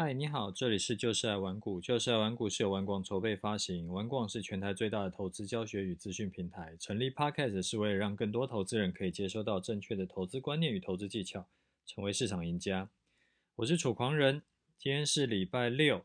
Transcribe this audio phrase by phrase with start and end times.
[0.00, 1.80] 嗨，你好，这里是就是爱玩股。
[1.80, 6.76] 就是爱玩股是由玩广筹备发行，玩广是全台最大的投资教学与资讯平台。
[6.78, 11.48] 成立 Podcast 是为了让更多投资人可以接收到正确的投资观念与投资技巧，
[11.84, 12.88] 成为市场赢家。
[13.56, 14.42] 我是楚狂人，
[14.78, 16.04] 今天是礼拜六。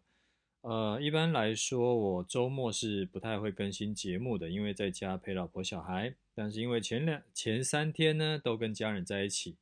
[0.62, 6.16] 呃，一般来说，我周末是不太会更新节目的，因为在家陪老婆小孩。
[6.34, 9.57] 但是因为前两前三天呢，都跟家人在一起。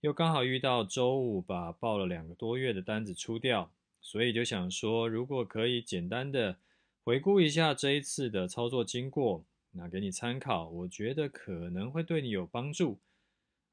[0.00, 3.70] 又刚好遇到周五把报了两个多月的单子出掉，
[4.00, 6.56] 所以就想说，如果可以简单的
[7.04, 12.98] 回顾一下这一次的操作经过，那给你参考，我觉得可能会对你有帮助。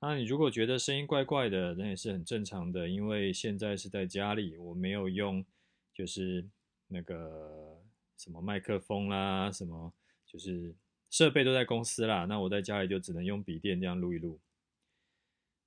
[0.02, 5.46] 那你如果觉得声音怪怪的，那也是很正常的，因为现在是在家里，我没有用，
[5.94, 6.46] 就是
[6.88, 7.82] 那个
[8.18, 9.94] 什么麦克风啦，什么
[10.26, 10.76] 就是
[11.10, 14.42] 设备都在公司啦，那我在家里就只能用笔电这样录一录。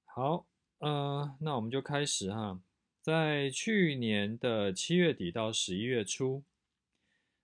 [0.04, 0.49] 好。
[0.80, 2.58] 呃，那我们就开始哈。
[3.02, 6.42] 在去年的七月底到十一月初，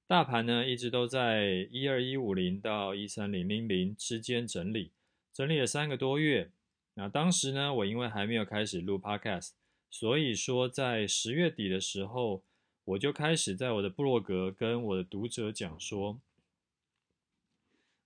[0.06, 4.90] 大盘呢一直都在一二一五零到一三零零零之间整理，
[5.34, 6.50] 整理了三个多月。
[6.94, 9.50] 那当时呢，我因为还没有开始录 Podcast，
[9.90, 12.42] 所以说在十月底的时候，
[12.84, 16.18] 我就开始在我的部落格跟我的读者讲说，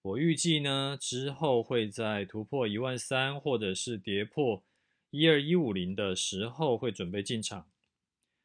[0.02, 4.64] 我预计呢之后会在突破一万三，或者是跌破。
[5.10, 7.66] 一二一五零的时候会准备进场，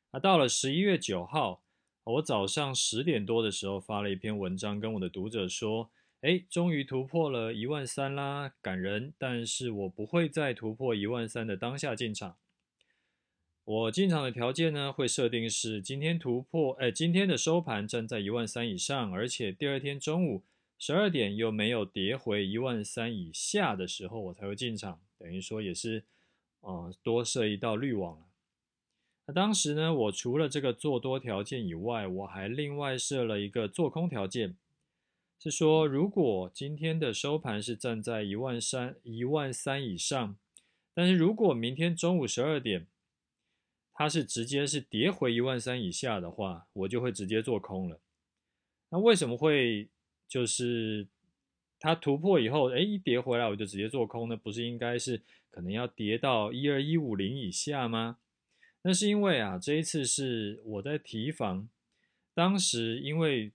[0.09, 1.61] 啊到了十一月九号，
[2.03, 5.91] 我早上十点多的时候发了一篇文章，跟我的读者说
[6.21, 9.13] ：“哎，终于突破了一万三啦，感人！
[9.19, 12.35] 但是我不会在突破一万三的当下进场。
[13.63, 20.41] 我进场的条件呢，会设定是今天突破，哎，今天的收盘站在一万三以上，而且第二天中午
[20.79, 24.99] 十二点又没有跌回一万三以下的时候，我才会进场。
[25.19, 26.05] 等于说也是。”
[26.65, 28.21] 啊，多设一道滤网。
[29.27, 34.55] 那当时呢，我除了这个做多条件以外，我还另外设了一个做空条件，
[35.39, 40.37] 是说如果今天的收盘是站在一万三一万三以上，
[40.93, 42.87] 但是如果明天中午十二点
[43.93, 47.99] 它是直接是跌回一万三以下的话，我就会直接做空了。
[48.89, 49.89] 那为什么会
[50.27, 51.07] 就是
[51.79, 54.35] 它突破以后，哎，一跌回来我就直接做空呢？
[54.35, 55.21] 不是应该是？
[55.51, 58.17] 可能要跌到一二一五零以下吗？
[58.81, 61.69] 那是因为啊，这一次是我在提防，
[62.33, 63.53] 当时因为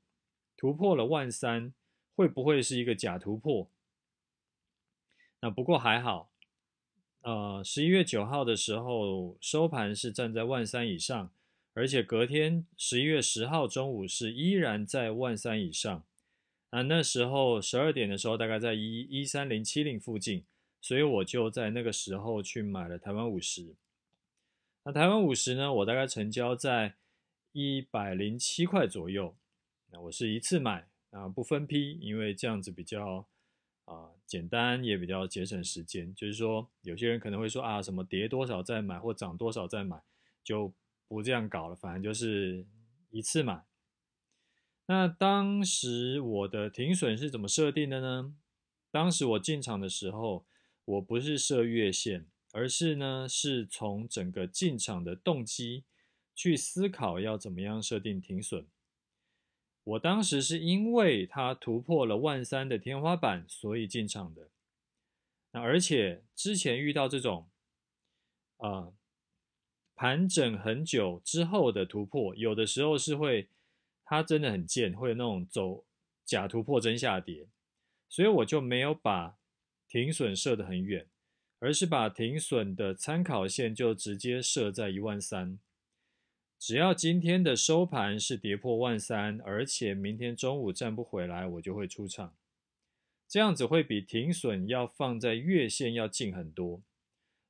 [0.56, 1.74] 突破了万三，
[2.16, 3.70] 会不会是一个假突破？
[5.40, 6.30] 那不过还好，
[7.20, 11.30] 呃，十一月九号的时候收盘是站在万三以上，
[11.74, 16.02] 而且隔天十一月十号中午是依然在万三以上。
[16.70, 20.44] 啊，那时候十二点的时候大概在一一三零七零附近。
[20.82, 23.76] 所以我就在那个时候去买了台湾五十。
[24.82, 26.94] 那台湾五十呢，我大概成交在
[27.52, 29.36] 一百零七块左右。
[29.90, 33.28] 那我是一次买啊，不分批，因为这样子比较
[33.84, 36.14] 啊、简单，也比较节省时间。
[36.14, 40.02] 就是说，有些人可能会说啊，什么跌多少再买，或涨多少再买，
[40.42, 40.72] 就
[41.06, 41.76] 不这样搞了。
[41.76, 42.64] 反正就是
[43.10, 43.62] 一次买。
[44.90, 48.34] 那当时我的停损是怎么设定的呢？
[48.90, 50.44] 当时我进场的时候。
[50.86, 55.84] 我不是设月线，而是呢，是从整个进场的动机
[56.34, 58.66] 去思考要怎么样设定停损。
[59.84, 64.48] 我当时是因为它突破了万三的天花板，所以进场的。
[65.52, 67.48] 那而且之前遇到这种，
[68.56, 68.94] 啊、呃，
[69.94, 73.48] 盘整很久之后的突破，有的时候是会，
[74.10, 75.84] 它真的很贱，会有那种走
[76.24, 77.46] 假突破真下跌，
[78.08, 79.38] 所以我就没有把。
[79.88, 81.08] 停损设得很远，
[81.58, 85.58] 而是把停损的参考线就直接设在一万三。
[86.56, 92.36] 只要今天的收盘是跌破万三，而且明天中午站不回来，我就会出场。
[93.26, 96.80] 这样子会比停损要放在月线要近很多。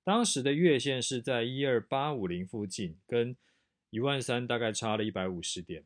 [0.03, 3.37] 当时的月线是在一二八五零附近，跟
[3.91, 5.85] 一万三大概差了一百五十点。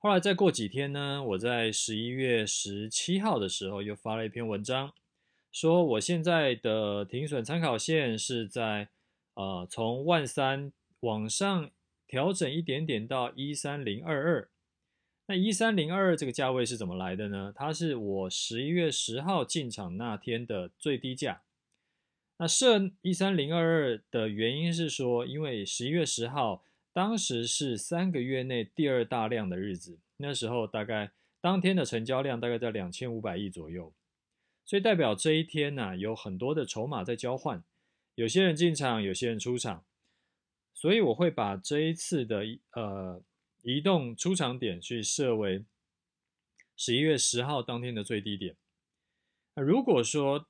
[0.00, 4.94] 后来再过几天呢，我在十一月十七号的时候又发了一篇文章，
[5.50, 8.90] 说我现在的停损参考线是在
[9.34, 11.68] 呃从万三往上
[12.06, 14.48] 调整一点点到一三零二二。
[15.26, 17.52] 那一三零二二这个价位是怎么来的呢？
[17.52, 21.42] 它是我十一月十号进场那天的最低价。
[22.36, 26.62] 那设一三零二二的原因是说，因为十一月十号。
[26.98, 33.94] 当时是三个月内第二大量的日子，那时候大概当天的成交量大概在两千五百亿左右，
[34.64, 37.62] 所以代表这一天呢、有很多的筹码在交换，
[38.16, 39.84] 有些人进场，有些人出场，
[40.74, 42.42] 所以我会把这一次的
[42.72, 43.22] 呃
[43.62, 45.64] 移动出场点去设为
[46.74, 48.56] 十一月十号当天的最低点。
[49.54, 50.48] 那如果说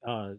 [0.00, 0.36] 呃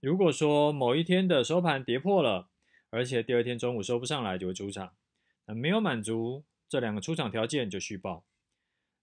[0.00, 2.49] 如果说某一天的收盘跌破了，
[2.90, 4.92] 而且第二天中午收不上来，就会出场。
[5.46, 8.24] 那没有满足这两个出场条件，就续报。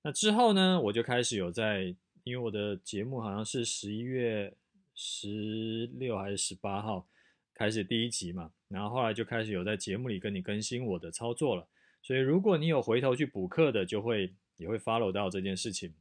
[0.03, 4.53] 那之后呢，我就开始有在，因为我的节目好像是十一月
[4.93, 7.07] 十六还是十八号
[7.53, 11.67] 开始第一集嘛，然后后来就开始有在节目里跟你更新我的操作了。
[12.01, 15.93] 所以如果你有回头去补课的，就会也会 follow 到这件事情。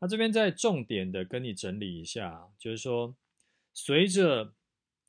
[0.00, 3.14] 那这边再重点的跟你整理一下，就是说，
[3.72, 4.52] 随着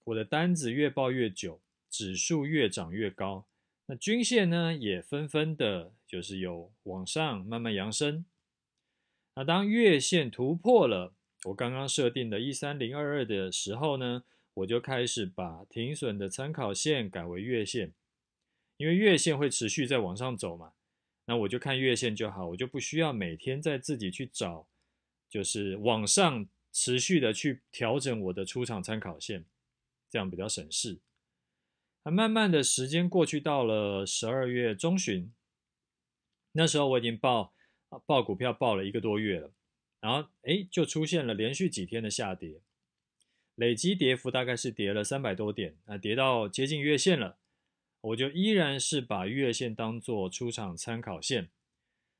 [0.06, 1.60] 我的单子越报越久，
[1.90, 3.46] 指数越涨越高。
[3.88, 8.26] 那均线呢，也纷纷的，就是有往上慢慢扬升。
[9.36, 14.24] 那当月线突破了我刚刚设定的一三零二二的时候呢，
[14.56, 17.94] 我就开始把停损的参考线改为月线，
[18.78, 20.74] 因为月线会持续在往上走嘛。
[21.28, 24.68] 那我就看月线就好，我就不需要每天再自己去找，
[25.30, 29.46] 就是往上持续的去调整我的出场参考线，
[30.10, 31.00] 这样比较省事。
[32.06, 35.34] 那慢慢的时间过去，到了十二月中旬，
[36.52, 37.56] 那时候我已经报
[37.90, 39.52] 啊抱股票报了一个多月了，
[40.00, 42.62] 然后诶就出现了连续几天的下跌，
[43.56, 47.40] 累积跌幅大概是跌了三百多点，啊跌到接近月线了，
[48.02, 51.50] 我就依然是把月线当做出场参考线。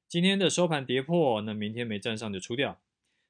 [0.08, 2.82] 今天的收盘跌破，那明天没站上就出掉。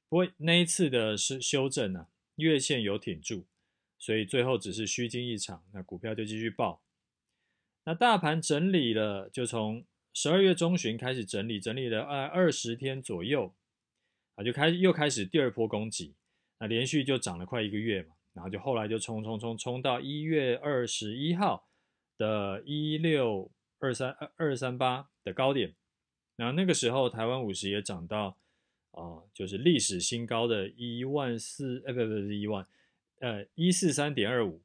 [0.07, 3.45] 不过那一次的是修正呢，月线有挺住。
[4.05, 6.83] 所以最后只是虚惊一场，那股票就继续爆。
[7.85, 13.55] 那大盘整理了，就从十二月中旬开始整理，整理了二二十天左右，
[14.35, 16.13] 啊，就开又开始第二波攻击，
[16.59, 21.67] 那连续就涨了快一个月嘛，然后就后来就冲冲冲冲到一月二十一号
[22.15, 25.73] 的一六二三二二三八的高点，
[26.35, 28.37] 然后那个时候台湾五十也涨到
[28.91, 32.63] 啊、就是历史新高的一万四，哎，不不是一万。
[33.19, 34.62] 呃，一四三点二五。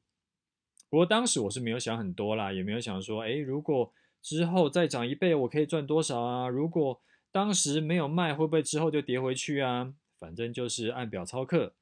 [0.89, 6.47] 不过当时我是没有想很多啦，也没有想说，哎，如果之后再涨一倍，我可以赚多少啊？
[6.49, 7.01] 如果
[7.31, 9.93] 当时没有卖，会不会之后就跌回去啊？
[10.19, 11.73] 反正就是按表操课，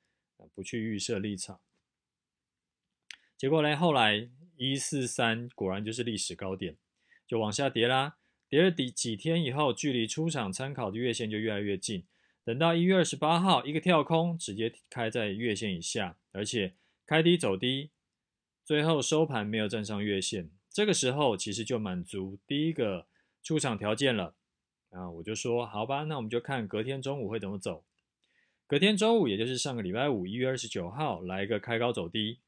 [0.54, 1.60] 不去预设立场。
[3.36, 6.78] 结果呢，后来一四三果然就是历史高点，
[7.26, 8.18] 就往下跌啦。
[8.48, 12.06] 跌了几几天以后，距离出场参考的月线就越来越近。
[12.50, 16.74] 等到一月二十八号，一个跳空，直接开在月线以下，而且
[17.06, 17.92] 开低走低，
[18.66, 20.50] 最后收盘没有站上月线。
[20.68, 23.06] 这个时候其实就满足第一个
[23.44, 24.34] 出场条件了。
[24.90, 27.84] 啊，我就说好吧，那我们就看隔天中午会怎么走。
[28.66, 32.40] 隔天中午，也就是上个礼拜五，一月二十九号，来一个开高走低。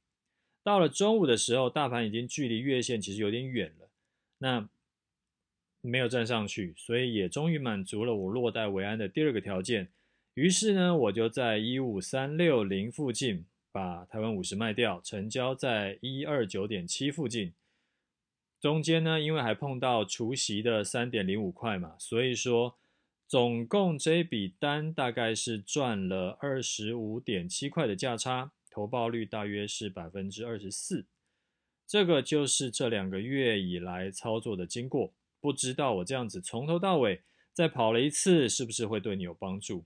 [0.64, 3.92] 到了中午的时候，大盘已经距离月线其实有点远了。
[4.40, 4.68] 那
[5.82, 9.90] 没有站上去，所以也终于满足了我落袋为安的第二个条件。
[10.36, 17.54] 于是呢，我就在一五三六零附近把台湾五十卖掉，成交在一二九点七附近。
[18.60, 22.78] 中间呢，因为还碰到除息的三点零五块嘛，所以说
[23.28, 31.08] 总共这笔单大概是赚了二十五点七块的价差，投报率大约是百分之二十四。
[31.88, 35.14] 这个就是这两个月以来操作的经过。
[35.42, 37.22] 不知道我这样子从头到尾
[37.52, 39.84] 再跑了一次，是不是会对你有帮助？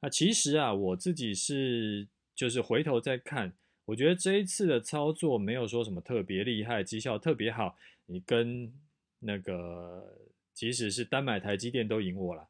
[0.00, 3.52] 那其实啊，我自己是就是回头再看，
[3.86, 7.76] 我觉得这一次的操作没有说什么特别厉害，绩效特别好。
[8.06, 8.72] 你跟
[9.18, 10.16] 那个
[10.54, 12.48] 即使是单买台积电都赢我了。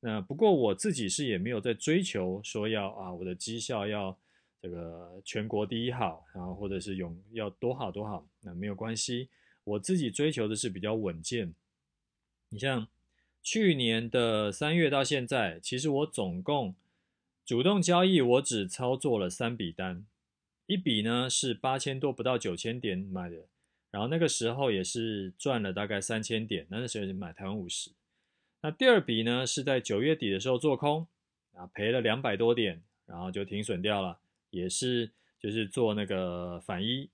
[0.00, 4.16] 那不过我自己是也没有在追求说要啊，我的绩效要
[4.62, 9.28] 这个全国第一好，然后或者是永要多好多好，那没有关系。
[9.68, 11.54] 我自己追求的是比较稳健。
[12.50, 12.88] 你像
[13.42, 16.74] 去年的三月到现在，其实我总共
[17.44, 20.06] 主动交易，我只操作了三笔单。
[20.66, 23.46] 一笔呢是八千多，不到九千点买的，
[23.90, 27.90] 然后那个时候也是赚了大概三千点，那时候是买台湾五十。
[28.60, 31.06] 那第二笔呢是在九月底的时候做空，
[31.54, 34.18] 啊赔了两百多点，然后就停损掉了，
[34.50, 35.10] 也是
[35.40, 37.08] 就是做那个反一。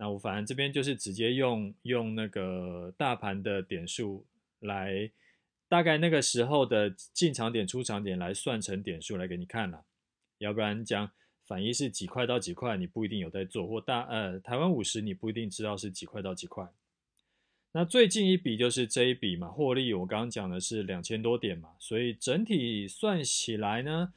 [0.00, 4.24] 那我反正这边就是直接用用那个大盘的点数
[4.60, 5.10] 来，
[5.68, 9.84] 大概那个时候的进场点、出场点来算成点数来给你看了，
[10.38, 11.10] 要不然讲
[11.44, 16.68] 反一是几块到几块，你不一定有在做，或大呃台湾五十你不一定知道是几块到几块。
[17.72, 24.12] 那最近一笔就是这一笔嘛，获利我刚刚讲的是两千多点嘛，所以整体算起来呢，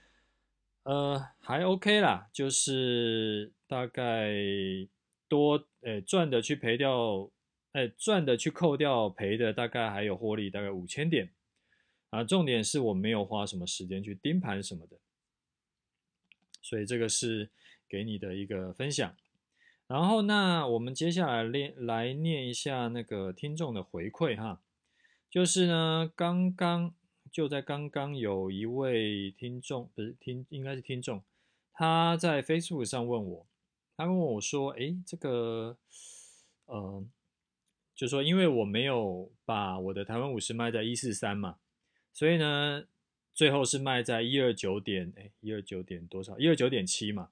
[0.83, 4.31] 呃还 OK 啦，就是大概。
[5.31, 7.29] 多，诶，赚的去赔掉，
[7.73, 11.31] 诶，赚的去扣掉赔的，大概还有获利大概五千点。
[12.09, 14.97] 啊，重点是我没有花什么时间去盯盘什么的，
[16.61, 17.49] 所以这个是
[17.87, 19.15] 给你的一个分享。
[19.87, 24.61] 然后，那我们接下来练来念一下那个听众的回馈哈，
[25.29, 26.93] 就是呢，刚刚
[27.31, 31.23] 就在刚刚有一位听众，不是听，应该是听众，
[31.73, 33.47] 他在 Facebook 上问我，
[33.97, 35.77] 他问我说，诶，这个，
[36.65, 37.05] 呃，
[37.93, 41.57] 就说因为我没有把我的台湾五十卖在一四三嘛。
[42.13, 42.85] 所以呢，
[43.33, 46.37] 最后是卖在一二九点，哎，一二九点多少？
[46.39, 47.29] 一二九点七嘛。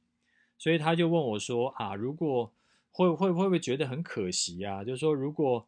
[0.58, 2.54] 所以他就问我说：“啊，如果
[2.92, 4.84] 会会会不会觉得很可惜啊？
[4.84, 5.68] 就是说，如果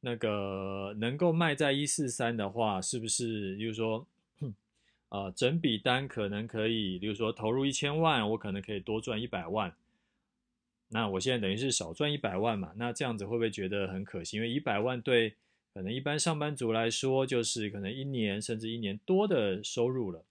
[0.00, 3.56] 那个能够卖在一四三的话，是不是？
[3.58, 4.06] 就是说，
[5.08, 9.74] 呃，整笔单可能可以，比如说投入一千万，我可能可以多赚一百万。
[10.94, 12.72] 那我现在等于是少赚一百万嘛？
[12.76, 14.36] 那这样子会不会觉得很可惜？
[14.36, 15.34] 因为一百万对。”
[15.74, 20.24] 可能一般上班族来说，就是可能一年甚至一年多的收入了。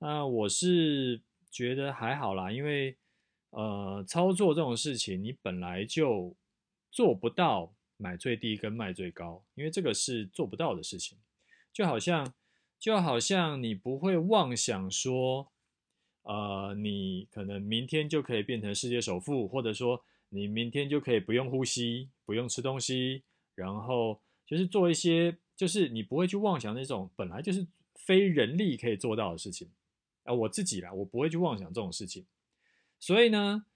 [0.00, 2.96] 那我是觉得还好啦，因为
[3.50, 6.34] 呃，操作这种事情，你本来就
[6.90, 11.16] 做不到买最低跟卖最高，因为这个是做不到的事情。
[11.72, 12.34] 就好像
[12.80, 15.52] 就好像你不会妄想说，
[16.28, 23.24] 呃，你可能明天就可以变成世界首富，或者说你明天就可以不用呼吸、不用吃东西，
[23.56, 24.20] 然后。
[24.48, 29.68] 就是做一些，就是你不会去妄想那种本来就是非人力可以做到的事情，
[30.22, 32.24] 啊，我自己啦，我不会去妄想这种事情。
[32.98, 33.66] 所以呢，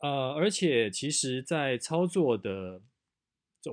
[0.00, 2.82] 呃，而且其实，在操作的，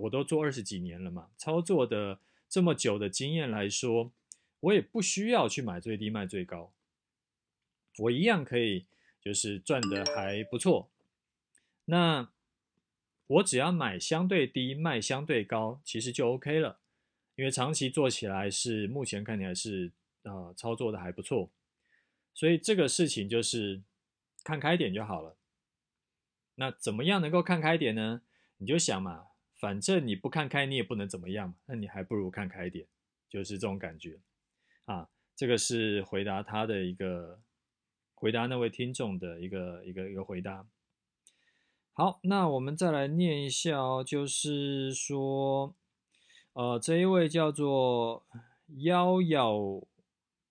[0.01, 4.11] 我都做二十几年了嘛，操作的这么久的经验来说，
[4.59, 6.71] 我也不需要去买最低卖最高，
[7.99, 8.85] 我一样可以
[9.21, 10.89] 就是赚得还不错。
[11.85, 12.29] 那。
[13.27, 16.77] 我只要买相对低，卖相对高，其实就 OK 了。
[17.35, 21.49] 因为长期做起来是目前看起来是呃操作的还不错，
[22.35, 23.81] 所以这个事情就是
[24.43, 25.35] 看开点就好了。
[26.53, 28.21] 那怎么样能够看开点呢？
[28.57, 29.25] 你就想嘛，
[29.55, 32.85] 反正你不看开你也不能怎么样嘛，那你还不如看开点，
[33.27, 34.19] 就是这种感觉
[34.85, 35.09] 啊。
[35.35, 37.41] 这个是回答他的一个
[38.25, 40.65] 回答那位听众的一个一个一个回答。
[41.93, 45.75] 好，那我们再来念一下哦，就是说，
[46.53, 48.25] 呃，这一位叫做
[48.77, 49.83] 幺幺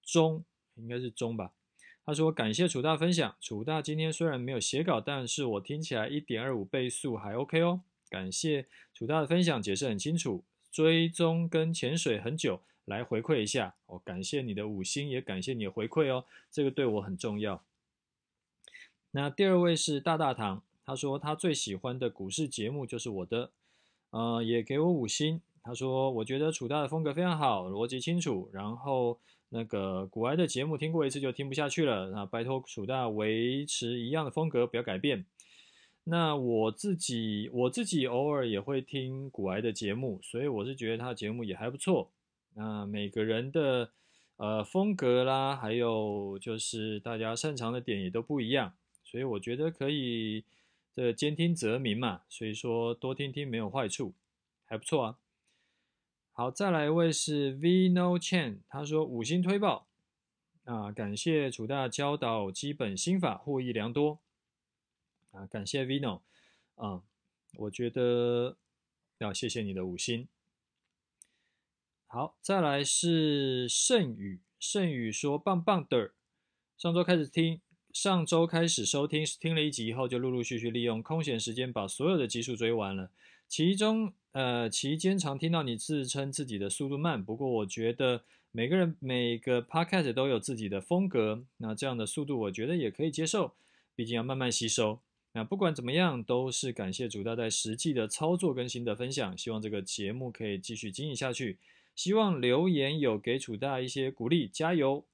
[0.05, 0.45] 中，
[0.77, 1.51] 应该是中吧。
[2.07, 7.81] 他说：“感谢楚大分享，楚大今天虽然没有写稿，但是我听起来一点二五倍速还 OK 哦。
[8.09, 13.75] 感谢楚大的分享，解释很清楚，追踪跟潜水很久，来回馈一下。
[13.87, 17.63] 哦，感谢你的五星，也感谢你的回馈哦，这个对我很重要。
[19.13, 23.51] 那第二位是大大堂。”他说他最喜欢的股市节目就是我的，
[24.11, 25.41] 呃，也给我五星。
[25.63, 28.51] 他说我觉得楚大的风格非常好，逻辑清楚。
[28.53, 35.25] 然后那个股癌的节目听过一次就听不下去了，那拜托楚大维持一样的风格，不要改变。
[36.05, 42.11] 那我自己我自己偶尔也会听股癌的节目，所以我是觉得他的节目也还不错。
[42.55, 43.93] 那每个人的
[44.37, 50.45] 呃风格啦，还有就是大家擅长的点也都不一样，所以我觉得可以。
[50.97, 54.15] 这兼听则明嘛，所以说多听听没有坏处，
[54.65, 55.19] 还不错啊。
[56.31, 59.89] 好，再来一位是 Vino Chen，他说五星推爆
[60.63, 64.21] 啊，感谢楚大教导基本心法，获益良多
[65.33, 66.21] 啊，感谢 Vino
[66.77, 67.03] 啊，
[67.57, 68.57] 我觉得
[69.19, 70.29] 要谢谢你的五星。
[72.15, 76.13] 好，再来是盛宇，盛宇说棒棒的，
[76.79, 77.61] 上周开始听。
[77.93, 83.11] 上周开始收听，听了一集以后，就陆陆续续利用空闲时间把所有的集数追完了。
[83.49, 93.57] 其中，呃，期间常听到你自称自己的速度慢，不过我觉得每个人每个 podcast 都有自己的风格，那这样的速度我觉得也可以接受，
[93.97, 95.01] 毕竟要慢慢吸收。
[95.33, 101.59] 那不管怎么样，都是感谢主大在实际的操作跟新的分享，希望这个节目可以继续经营下去。
[101.95, 105.05] 希望留言有给楚大一些鼓励，加油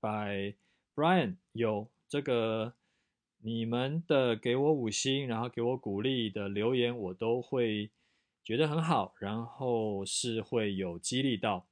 [0.00, 0.56] ！By
[0.94, 1.88] Brian 有。
[2.08, 2.72] 这个
[3.42, 7.90] 你们的给我五星，然后给我鼓励的留言，我都会
[8.42, 11.66] 觉得很好，然后是会有激励到。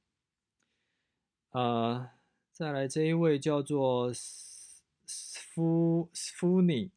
[1.49, 2.11] 呃，
[2.51, 4.13] 再来这一位叫做
[5.07, 6.91] 夫夫尼，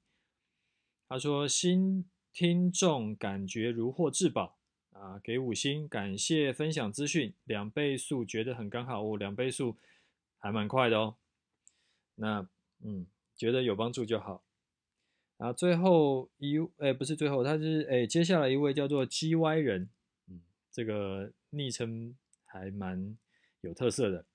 [1.08, 4.58] 他说新听众感觉如获至宝
[5.00, 9.76] 啊，给五星，感谢分享资讯，两倍速觉得很刚好哦，两倍速
[10.38, 11.16] 还蛮快的哦。
[12.16, 12.46] 那
[12.82, 13.06] 嗯。
[13.40, 14.44] 觉得有帮助就好。
[15.38, 19.88] 啊，最后一哎不是最后，他是哎接下来一位叫做 GY 人，
[20.28, 22.14] 嗯，这个昵称
[22.44, 23.16] 还蛮
[23.62, 24.26] 有特色的。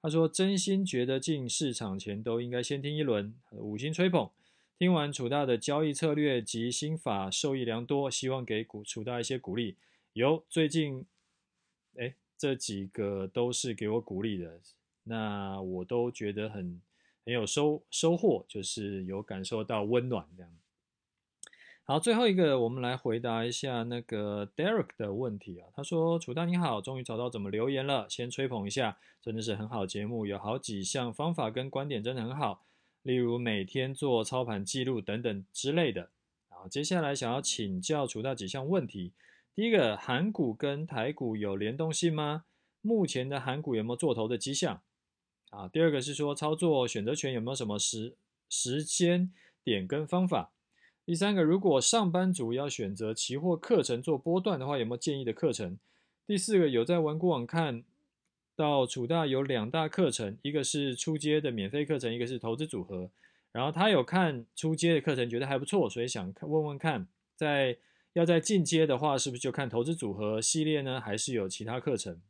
[0.00, 4.30] 他说：“真心觉得进市场前都应该先听一轮五星吹捧，
[4.78, 9.76] 听完楚大的交易策略及心法，受益良多，希望给楚楚大一些鼓励。
[10.14, 11.04] 有最近，
[11.96, 14.60] 哎，这几个都是给我鼓励的，
[15.02, 16.80] 那我都觉得很
[17.24, 20.52] 很有收收获，就是有感受到温暖这样。”
[21.82, 25.68] 好，最后一个，我们来回答一下那个 Derek 的问题啊。
[25.74, 32.64] 他说：“楚大你好，终于找到怎么留言了，先吹捧一下，真的是很好节目，有好几项方法跟观点真的很好，
[33.02, 36.08] 例如每天做操盘记录等等之类的。
[36.48, 39.12] 好，接下来想要请教楚大几项问题。
[39.56, 42.44] 第一个，韩股跟台股有联动性吗？
[42.80, 44.82] 目前的韩股有没有做头的迹象？
[45.50, 48.16] 啊，第二个是说操作选择权有没有什么时
[48.48, 49.32] 时间
[49.62, 50.50] 点跟方法？”
[51.06, 55.78] 第三个，如果上班族要选择期货课程做波段的话，有没有建议的课程？
[56.26, 57.84] 第四个，有在玩股网看
[58.56, 63.08] 到楚大有两大课程，一个是初阶的免费课程，一个是投资组合。
[63.52, 67.06] 然后他有看初阶的课程，觉得还不错，所以想问问看，
[67.36, 67.78] 在
[68.14, 71.00] 要在进阶的话，是不是就看投资组合系列呢？
[71.00, 72.20] 还是有其他课程？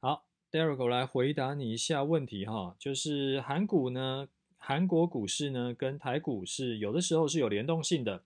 [0.00, 4.28] 好，Derek，我来回答你一下问题哈，就是韩股呢。
[4.58, 8.24] 韩国股市呢，跟台股是有的时候是有联动性的，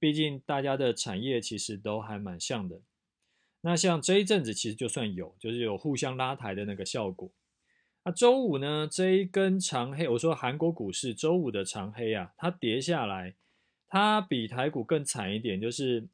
[0.00, 2.80] 毕竟大家的产业其实都还蛮像的。
[3.60, 7.30] 那像这一阵子其实就算有，就是有互相拉抬的那个效果。
[8.02, 13.36] 那周五呢，这一根长黑，我说韩国股市周五的长黑啊，它跌下来，
[13.88, 16.06] 它比台股更惨一点，就是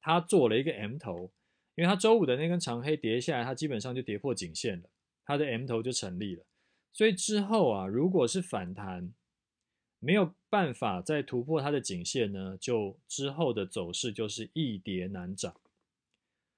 [0.00, 1.32] 它做了一个 M 头，
[1.74, 4.88] 因为它周五的那根长黑跌下来，它基本上就跌破颈线了，
[5.24, 6.44] 它的 M 头就成立了。
[6.92, 9.12] 所以之后啊，如果是反弹，
[9.98, 15.56] 没有办法再突破它的颈线呢，就之后的走势就是易跌难涨。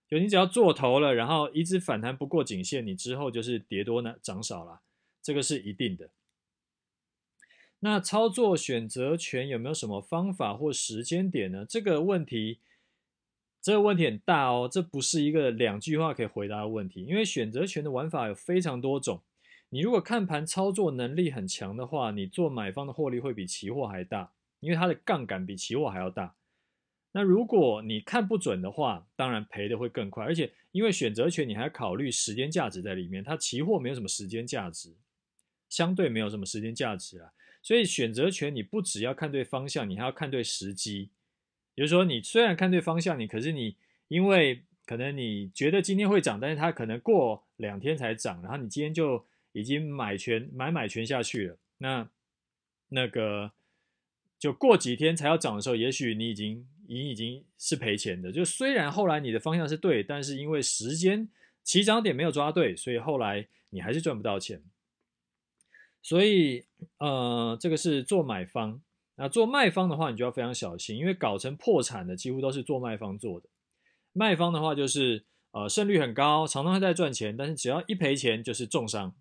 [0.08, 4.82] 就你只要做头了，然后一直反弹不过颈线，你之后就是跌多难涨少了，
[5.22, 6.10] 这个是一定的。
[7.80, 11.64] 那操作选择权有没有什么方法或时间点呢？
[11.68, 12.58] 这个问题，
[13.60, 19.22] 这个问题很大哦，这不是一个两句话可以回答的问题，因为选择权的玩法有非常多种。
[19.68, 26.34] 你如果看盘操作能力很强的话，你做买方的获利会比期货还大，因为它的杠杆比期货还要大。
[27.12, 34.94] 那如果你看不准的话，当然赔的会更快，而且因为选择权你还要考虑时间价值在里面，它期货没有什么时间价值，
[35.68, 37.32] 相对没有什么时间价值啊。
[37.66, 41.10] 所以选择权你不只要看对方向，你还要看对时机。
[41.74, 43.76] 也就是说，你虽然看对方向，你可是你
[44.06, 49.26] 因为可能你觉得今天会涨，但是它可能过两天才涨，然后你今天就。
[49.56, 52.10] 已经买全买买全下去了，那
[52.90, 53.52] 那个
[54.38, 58.30] 就过几天才要涨的时候，也许你已经你已经是赔钱的。
[58.30, 61.26] 就虽然后来你的方向是对，但是因为时间
[61.64, 64.62] 起涨点没有抓对，所以后来你还是赚不到钱。
[66.06, 66.64] 所以
[66.98, 68.80] 呃，这个是做买方。
[69.16, 73.48] 那做卖方的话，你就要非常小心，因为搞成破产的几乎都是做卖方做的。
[74.12, 79.16] 卖方的话就是呃胜率很高，常常还在赚钱，但是只要一赔钱就是重伤。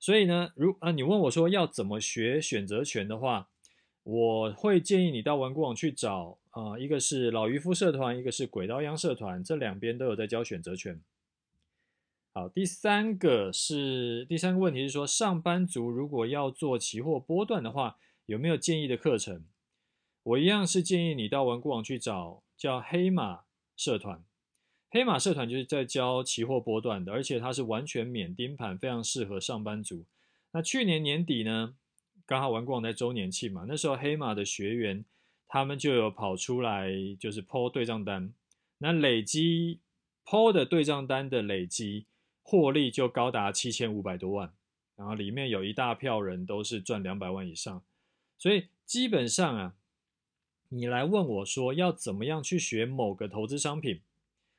[0.00, 3.50] 所以呢，如啊，你问我说要怎么学选择权的话，
[4.02, 10.98] 我会建议你到玩股网去找啊，一个是老渔夫社团，一个是轨道央社团，这两边都有在教选择权。
[12.34, 19.44] 好，第三个是第三个问题是说，上班族如果要做期货波段的话，有没有建议的课程？
[20.22, 23.40] 我一样是建议你到玩股网去找叫黑马
[23.76, 24.24] 社团。
[24.88, 30.06] 黑马社团就是在教期货波段的，而且它是完全免盯盘，非常适合上班族。
[30.52, 31.74] 那去年年底呢，
[32.24, 35.04] 刚好玩股网在周年庆嘛，那时候黑马的学员
[35.46, 36.90] 他们就有跑出来，
[37.20, 38.32] 就是抛对账单，
[38.78, 39.80] 那累积
[40.24, 42.06] PO 的对账单的累积
[42.52, 44.52] 获利就高达七千五百多万，
[44.94, 47.82] 然后里面有一大票人都是赚两百万以上，
[48.36, 49.74] 所以基本上啊，
[50.68, 54.02] 你来问我说要怎么样去学某个投资商品。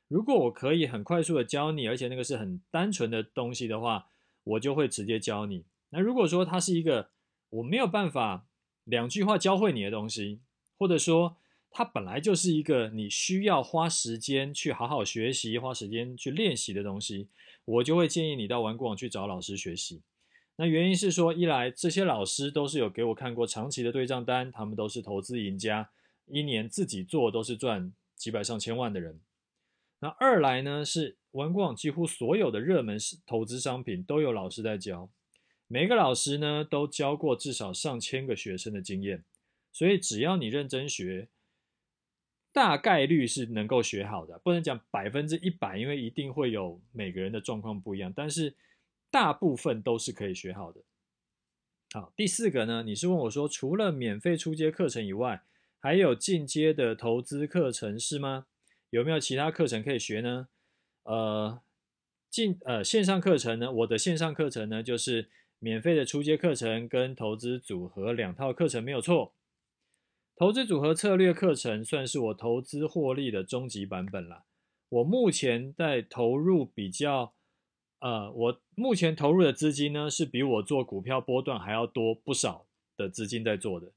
[0.07, 4.07] 如果我可以很快速的教你，而且那个是很单纯的东西的话，
[4.43, 5.63] 我就会直接教你。
[5.91, 7.11] 那如果说它是一个
[7.49, 8.47] 我没有办法
[8.85, 10.41] 两句话教会你的东西，
[10.79, 11.37] 或者说
[11.75, 17.27] 它本来就是一个你需要花时间去好好学习、花时间去练习的东西，
[17.65, 20.03] 我就会建议你到玩股网去找老师学习。
[20.57, 25.89] 那原因是说，一来这些老师都是有给我看过长期的对账单，他们都是投资赢家，
[26.27, 29.19] 一年自己做都是赚几百上千万的人。
[29.99, 35.09] 那二来呢，是玩股网几乎所有的热门投资商品都有老师在教，
[35.67, 39.23] 每个老师呢都教过至少上千个学生的经验，
[39.71, 41.29] 所以只要你认真学，
[42.53, 44.39] 大概率是能够学好的。
[44.39, 48.53] 不能讲百分之一百，因为一定会有每个人的状况不一样，但是
[49.09, 50.81] 大部分都是可以学好的。
[51.93, 55.43] 好，第四个呢，你是问我说，除了免费初阶课程以外，
[55.79, 58.45] 还有进阶的投资课程是吗？
[58.91, 60.47] 有没有其他课程可以学呢？
[61.03, 61.61] 呃，
[62.29, 69.33] 进呃线上课程呢，我的线上课程呢，就是免费的初阶课程跟投资组合两套课程没有错。
[70.43, 74.43] 投资组合策略课程算是我投资获利的终极版本了。
[74.89, 77.33] 我目前在投入比较。
[77.99, 82.65] 呃，我目前投入的资金呢，是比我做股票波段还要多不少
[82.97, 83.93] 的资金在做的，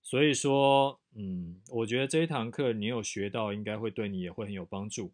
[0.00, 5.10] 所以说，嗯，我觉得这一堂课你有学到，应该会对你也会很有帮助。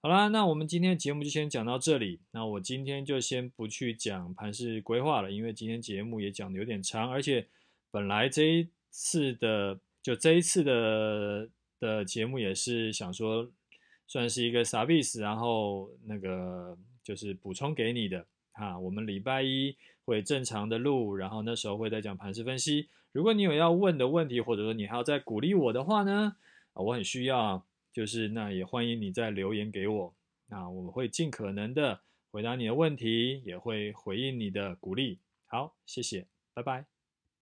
[0.00, 2.20] 好啦，那我们今天节目就先讲到这里。
[2.30, 7.46] 那我今天就先不去讲盘势规划了，因为今天节目也讲的有点长，而且
[7.90, 11.48] 本来这一次的就这一次的
[11.80, 13.50] 的节目也是想说
[14.06, 16.78] 算是一个 service，，然后那个。
[17.06, 22.88] 就是补充给你的啊，我们礼拜一会正常的录，然后那时候会再讲盘势分析。
[23.12, 26.34] 如果你有要问的问题，或者说你还要再鼓励我的话呢，
[26.72, 30.14] 啊，我很需要，就是那也欢迎你再留言给我，
[30.48, 32.00] 那我会尽可能的
[32.32, 35.20] 回答你的问题，也会回应你的鼓励。
[35.46, 36.95] 好，谢谢，拜拜。